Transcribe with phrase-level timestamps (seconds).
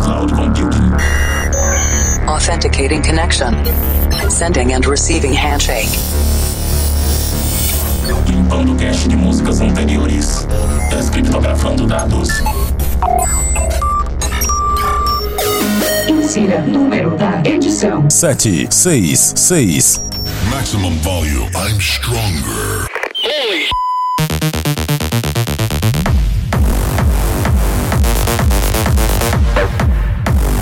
[0.00, 0.92] cloud computing.
[2.28, 3.54] Authenticating connection.
[4.30, 5.88] Sending and receiving handshake.
[8.26, 10.46] Limpando cache de músicas anteriores.
[10.90, 12.28] Descriptografando dados.
[16.08, 20.02] Insira número da edição: 766.
[20.50, 21.50] Maximum volume.
[21.54, 22.88] I'm stronger.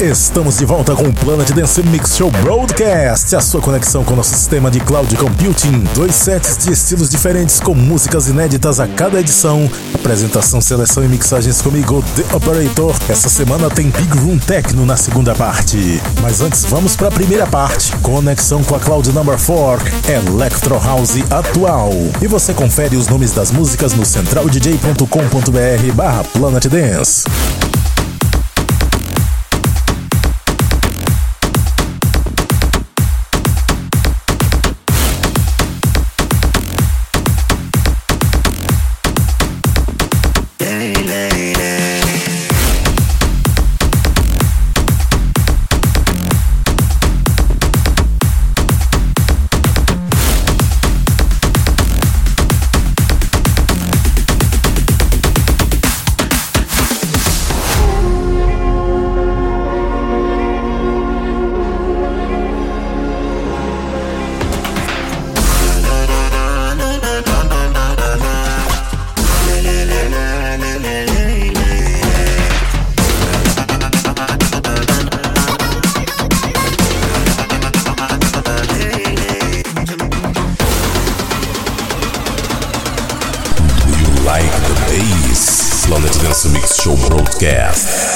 [0.01, 4.17] Estamos de volta com o Planet Dance Mix Show Broadcast, a sua conexão com o
[4.17, 5.85] nosso sistema de cloud computing.
[5.95, 9.71] Dois sets de estilos diferentes com músicas inéditas a cada edição.
[9.95, 12.95] Apresentação, seleção e mixagens comigo, The Operator.
[13.09, 16.03] Essa semana tem Big Room Techno na segunda parte.
[16.21, 17.97] Mas antes, vamos para a primeira parte.
[18.03, 21.91] Conexão com a Cloud Number 4, Electro House atual.
[22.21, 27.25] E você confere os nomes das músicas no centraldj.com.br barra Planet Dance.
[87.39, 88.16] Broadcast.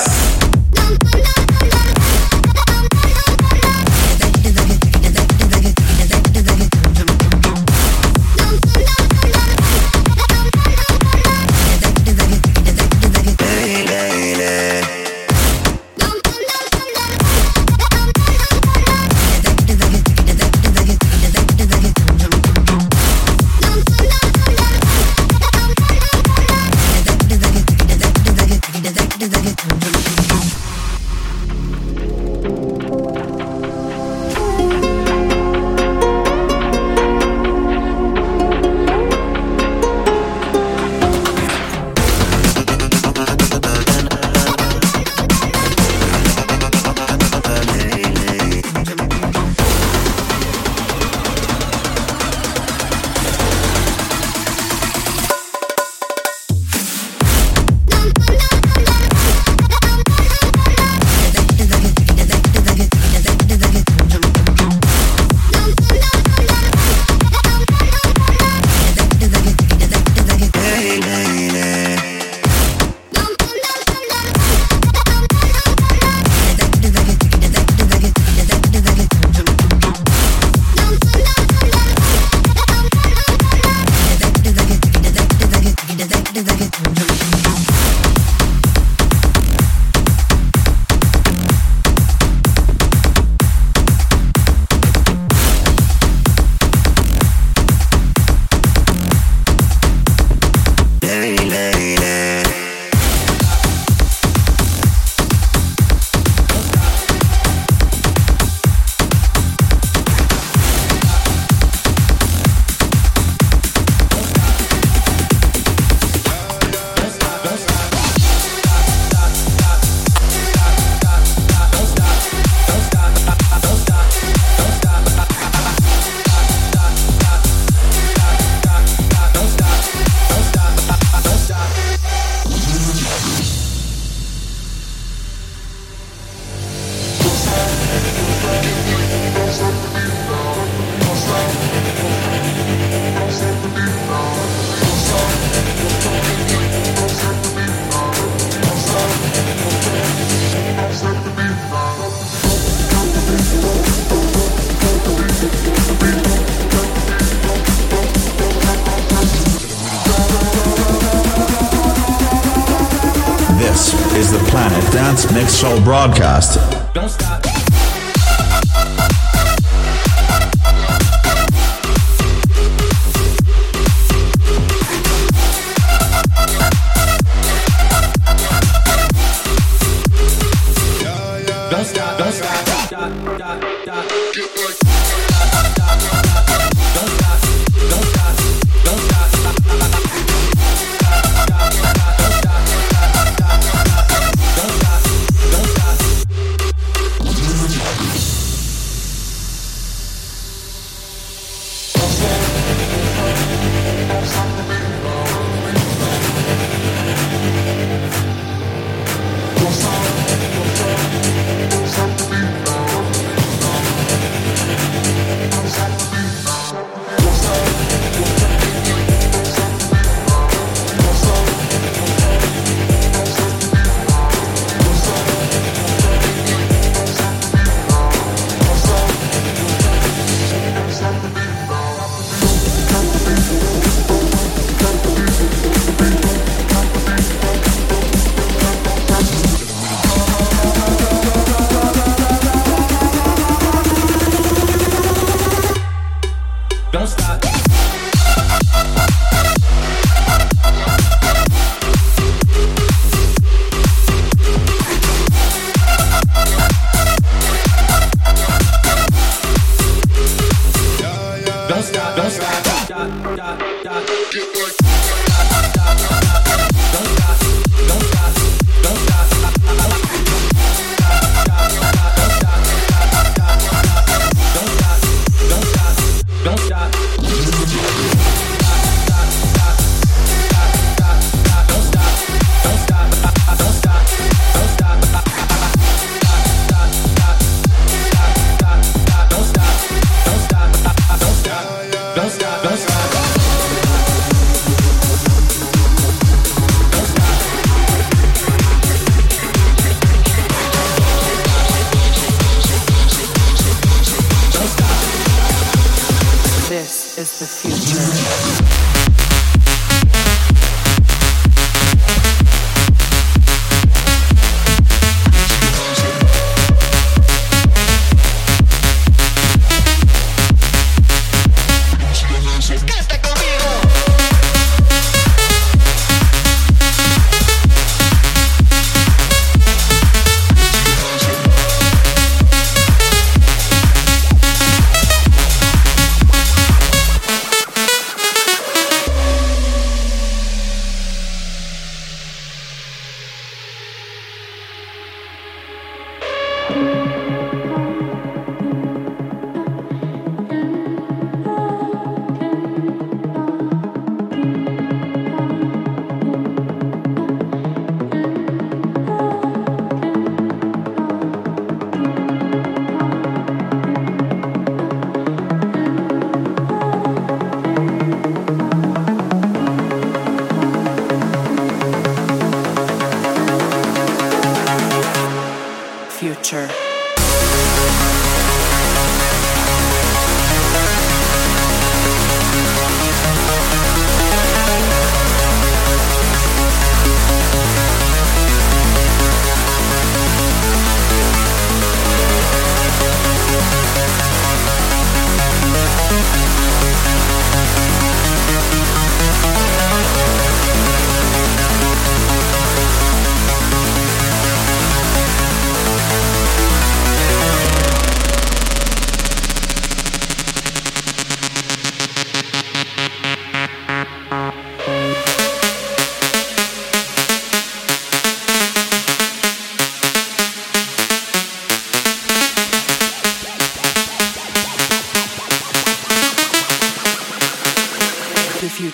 [165.63, 166.60] national broadcast.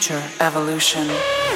[0.07, 1.56] future evolution.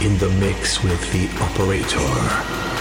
[0.00, 2.73] in the mix with the operator.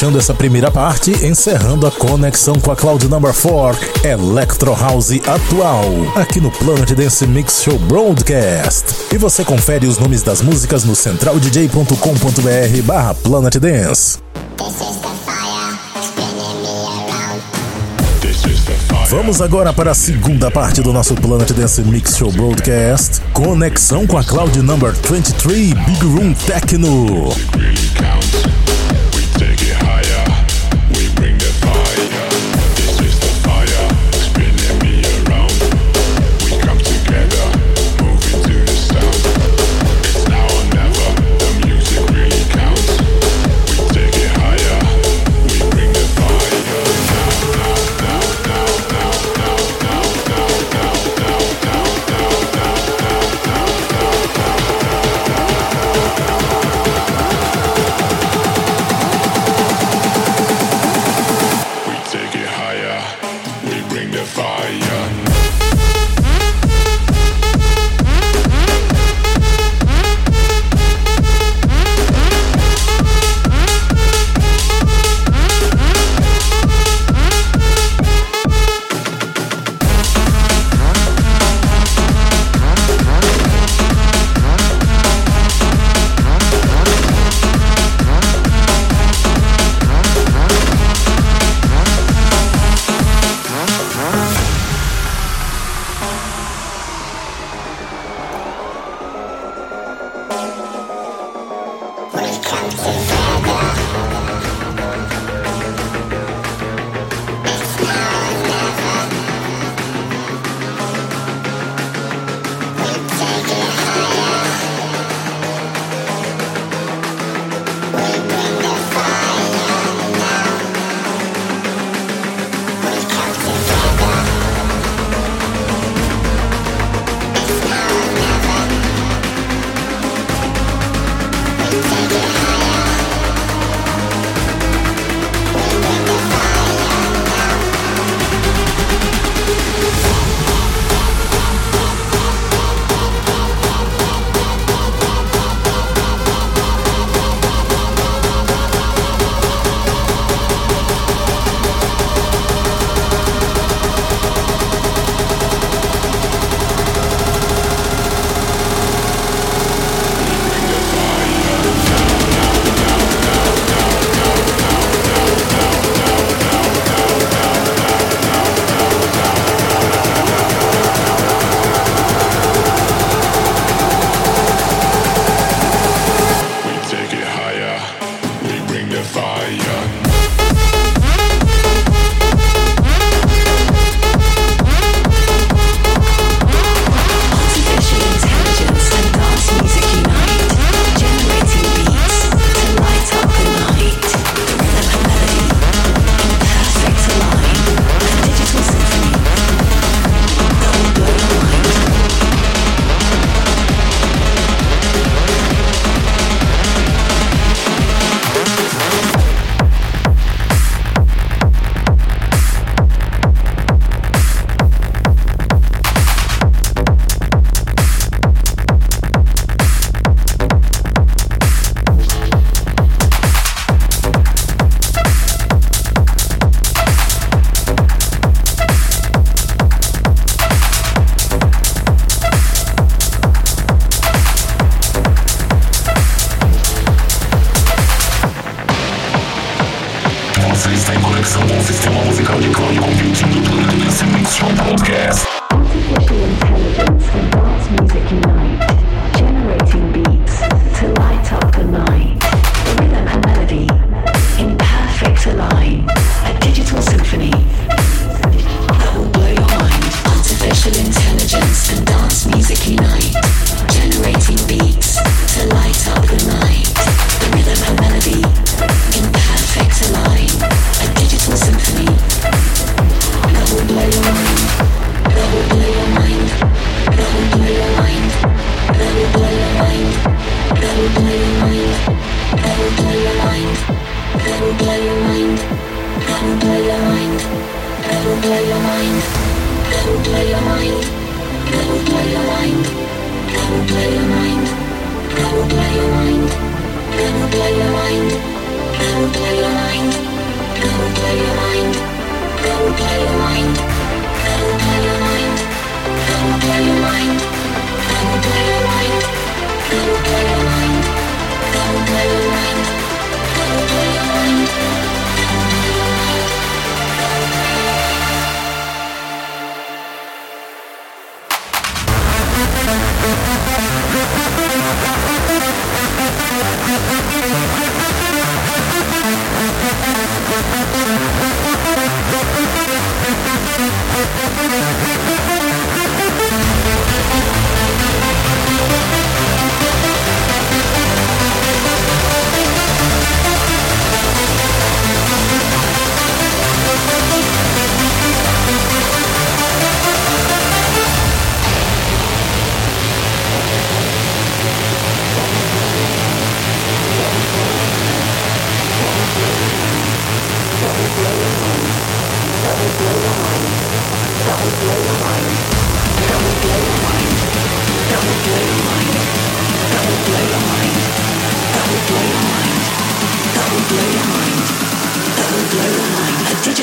[0.00, 5.84] Fechando essa primeira parte, encerrando a conexão com a Cloud Number 4, Electro House atual,
[6.16, 9.14] aqui no Planet Dance Mix Show Broadcast.
[9.14, 14.20] E você confere os nomes das músicas no centraldj.com.br barra Planet Dance.
[19.10, 23.20] Vamos agora para a segunda parte do nosso Planet Dance Mix Show Broadcast.
[23.34, 27.28] Conexão com a Cloud Number 23 Big Room Techno.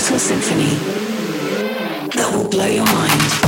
[0.10, 0.74] A symphony
[2.16, 3.47] that will blow your mind.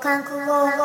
[0.00, 0.77] 韓国語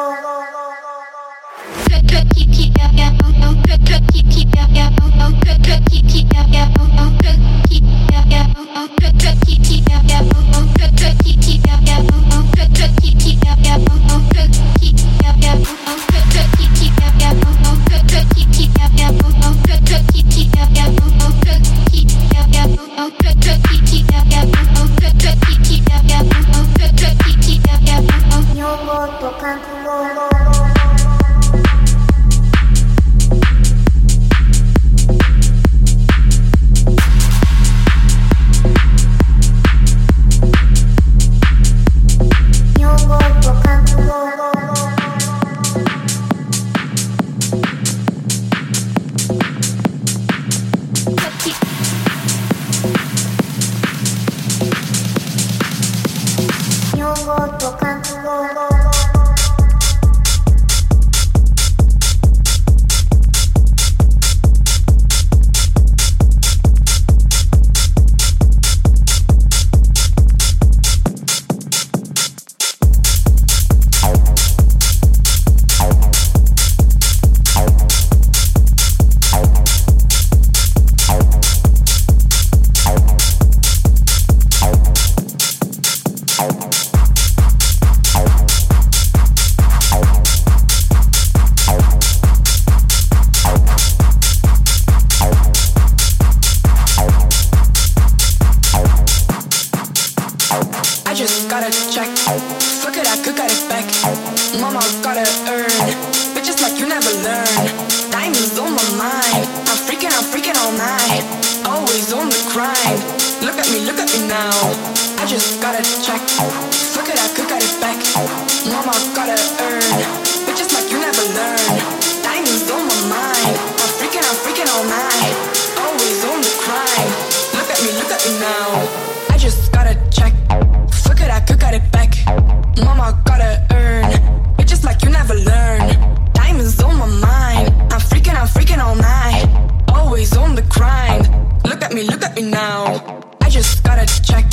[143.54, 144.52] just gotta check.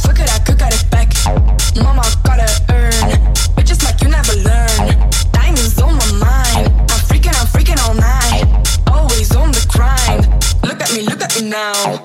[0.00, 1.12] Fuck it, I could get it back.
[1.76, 2.90] Mama gotta earn.
[3.54, 5.10] Bitches like you never learn.
[5.30, 6.68] Diamonds on my mind.
[6.90, 8.44] I'm freaking, I'm freaking all night.
[8.90, 10.24] Always on the grind.
[10.64, 11.99] Look at me, look at me now.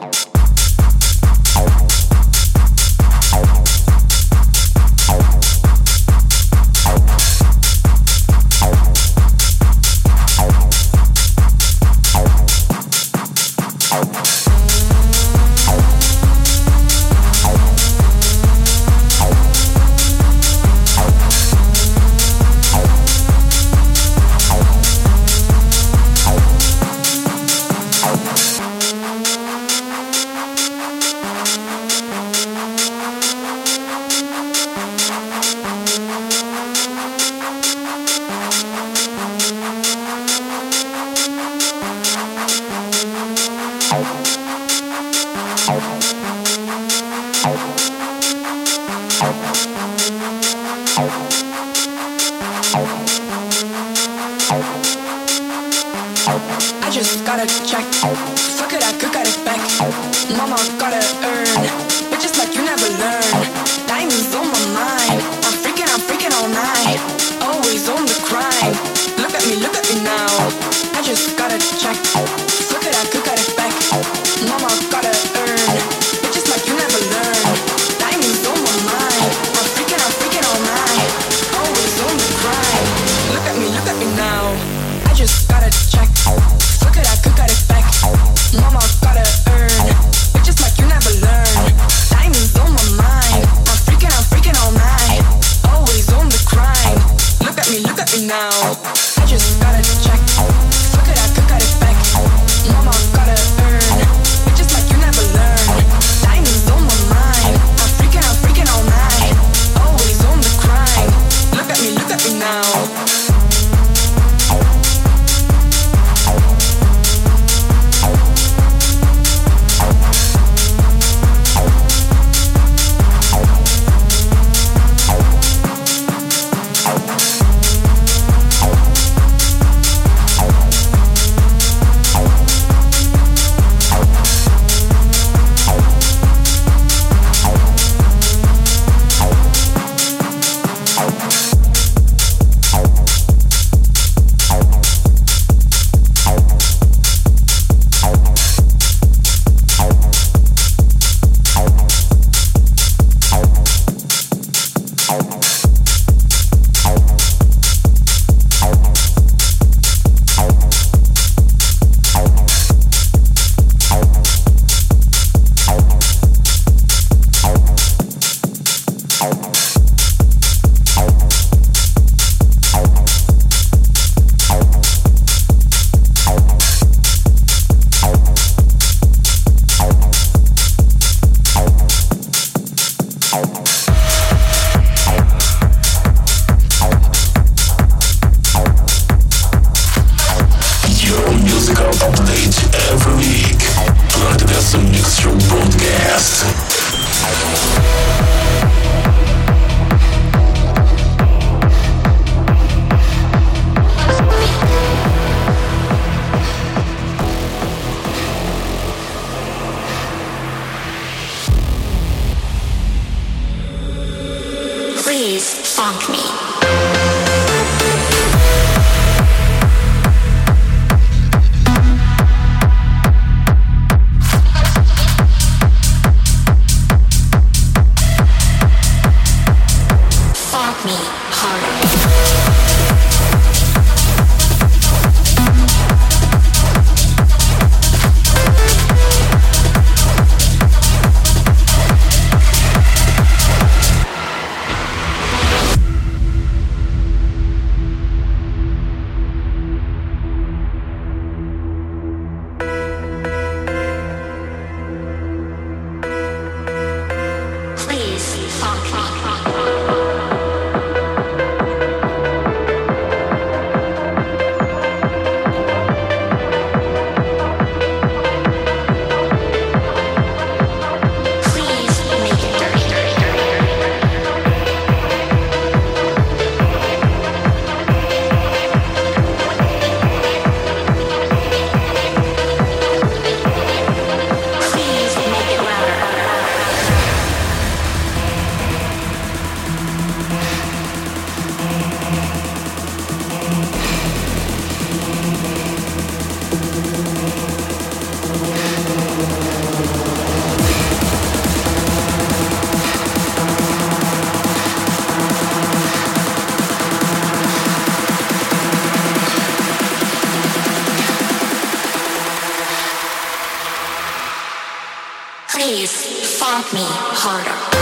[316.75, 317.74] Me harder.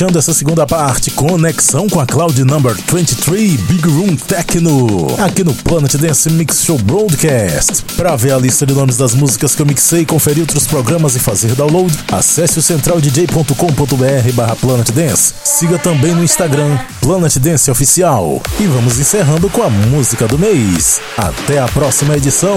[0.00, 5.52] Fechando essa segunda parte, conexão com a Cloud Number 23 Big Room Techno, aqui no
[5.52, 7.82] Planet Dance Mix Show Broadcast.
[7.98, 11.20] Para ver a lista de nomes das músicas que eu mixei, conferir outros programas e
[11.20, 15.34] fazer download, acesse o centraldj.com.br barra Planet Dance.
[15.44, 18.40] Siga também no Instagram, Planet Dance Oficial.
[18.58, 20.98] E vamos encerrando com a música do mês.
[21.18, 22.56] Até a próxima edição.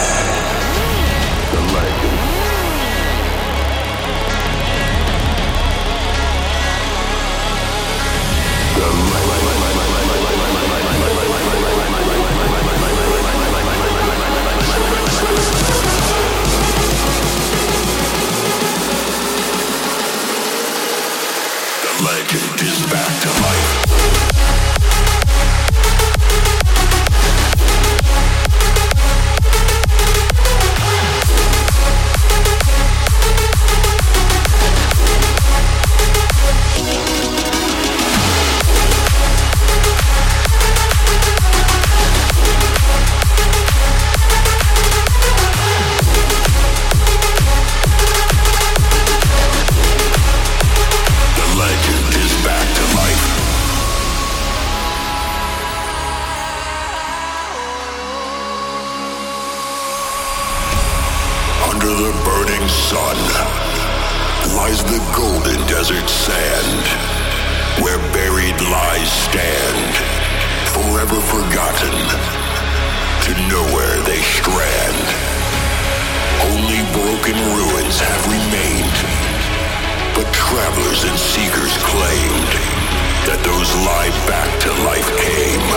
[84.31, 85.67] back to life came.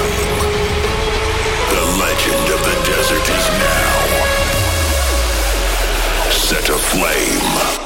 [1.74, 3.94] The legend of the desert is now
[6.30, 7.83] set aflame.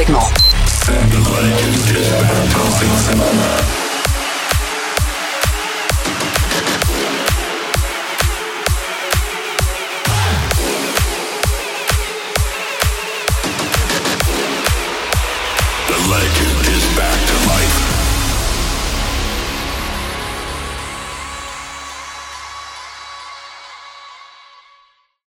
[0.00, 0.29] Signal.